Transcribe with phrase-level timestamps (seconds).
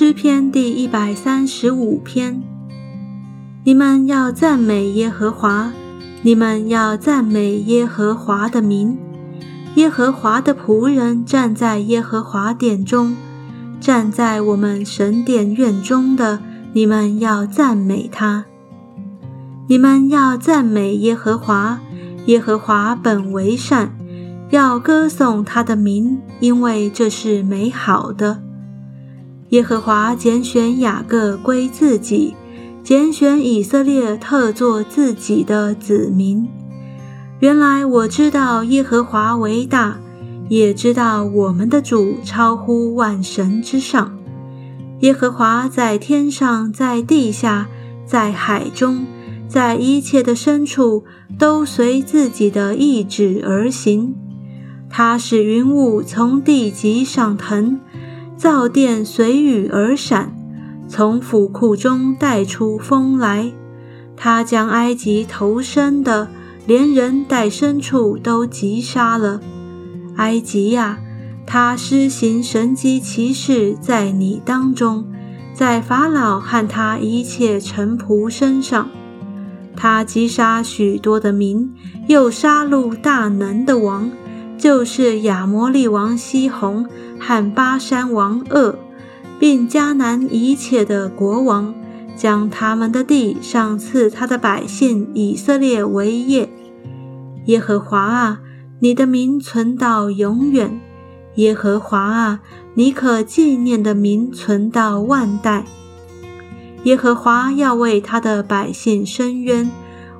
[0.00, 2.40] 诗篇第一百三十五篇。
[3.64, 5.72] 你们要赞美耶和华，
[6.22, 8.96] 你们要赞美耶和华的名。
[9.74, 13.16] 耶和华的仆人站在耶和华殿中，
[13.80, 16.38] 站在我们神殿院中的，
[16.74, 18.44] 你们要赞美他。
[19.66, 21.80] 你们要赞美耶和华，
[22.26, 23.90] 耶和华本为善，
[24.50, 28.44] 要歌颂他的名，因为这是美好的。
[29.50, 32.34] 耶和华拣选雅各归自己，
[32.82, 36.46] 拣选以色列特作自己的子民。
[37.40, 39.98] 原来我知道耶和华为大，
[40.48, 44.18] 也知道我们的主超乎万神之上。
[45.00, 47.68] 耶和华在天上，在地下，
[48.04, 49.06] 在海中。
[49.48, 51.04] 在一切的深处，
[51.38, 54.14] 都随自己的意志而行。
[54.90, 57.80] 他使云雾从地极上腾，
[58.38, 60.32] 造殿随雨而闪，
[60.86, 63.52] 从府库中带出风来。
[64.16, 66.28] 他将埃及投生的，
[66.64, 69.40] 连人带牲畜都击杀了。
[70.18, 71.00] 埃及呀，
[71.46, 75.04] 他施行神迹奇事在你当中，
[75.52, 78.88] 在法老和他一切臣仆身上。
[79.74, 81.74] 他击杀许多的民，
[82.06, 84.08] 又杀戮大能的王，
[84.58, 86.84] 就是亚摩利王西宏
[87.18, 88.74] 和巴山王鄂，
[89.38, 91.72] 并迦南一切的国王，
[92.16, 96.50] 将他们的地赏赐他的百姓以色列为业。
[97.46, 98.40] 耶和华啊，
[98.80, 100.80] 你的名存到永远；
[101.36, 102.40] 耶和华啊，
[102.74, 105.64] 你可纪念的名存到万代。
[106.82, 109.70] 耶和华要为他的百姓伸冤，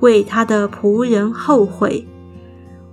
[0.00, 2.06] 为他的仆人后悔。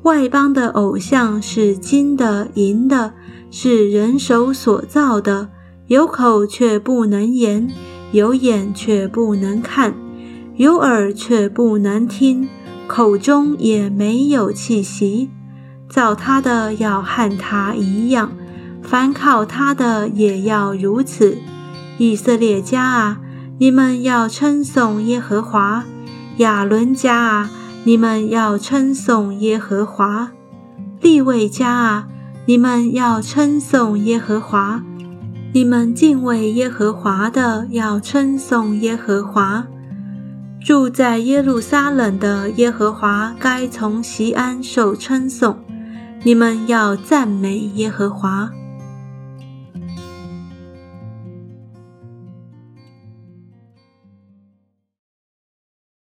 [0.04, 3.14] 外邦的偶像是金的、银的，
[3.52, 5.50] 是人手所造的，
[5.88, 7.70] 有口却不能言，
[8.12, 9.94] 有眼却不能看，
[10.56, 12.48] 有耳却不能听，
[12.88, 15.30] 口中也没有气息。
[15.90, 18.32] 造他的要和他一样，
[18.82, 21.38] 凡靠他的也要如此。
[21.98, 23.20] 以色列家啊！
[23.58, 25.84] 你们要称颂耶和华，
[26.38, 27.52] 亚伦家啊！
[27.90, 30.30] 你们要称颂耶和华，
[31.02, 32.08] 利未家啊！
[32.46, 34.84] 你们要称颂耶和华，
[35.56, 39.66] 你们敬畏耶和华的要称颂耶和华。
[40.62, 45.58] 住在耶路撒冷的耶和华该从西安受称颂，
[46.22, 48.52] 你们要赞美耶和华。